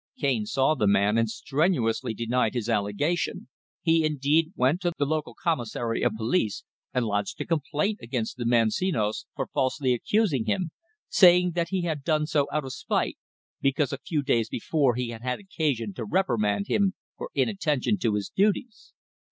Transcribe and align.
"Cane 0.17 0.47
saw 0.47 0.73
the 0.73 0.87
man 0.87 1.19
and 1.19 1.29
strenuously 1.29 2.15
denied 2.15 2.55
his 2.55 2.67
allegation. 2.67 3.49
He, 3.83 4.03
indeed, 4.03 4.51
went 4.55 4.81
to 4.81 4.91
the 4.97 5.05
local 5.05 5.35
Commissary 5.39 6.01
of 6.01 6.13
Police 6.17 6.63
and 6.91 7.05
lodged 7.05 7.39
a 7.39 7.45
complaint 7.45 7.99
against 8.01 8.37
the 8.37 8.45
man 8.47 8.69
Senos 8.71 9.27
for 9.35 9.45
falsely 9.53 9.93
accusing 9.93 10.45
him, 10.45 10.71
saying 11.07 11.51
that 11.51 11.69
he 11.69 11.83
had 11.83 12.03
done 12.03 12.25
so 12.25 12.47
out 12.51 12.65
of 12.65 12.73
spite, 12.73 13.19
because 13.61 13.93
a 13.93 13.99
few 13.99 14.23
days 14.23 14.49
before 14.49 14.95
he 14.95 15.09
had 15.09 15.21
had 15.21 15.39
occasion 15.39 15.93
to 15.93 16.03
reprimand 16.03 16.65
him 16.67 16.95
for 17.15 17.29
inattention 17.35 17.99
to 17.99 18.15
his 18.15 18.29
duties. 18.35 18.93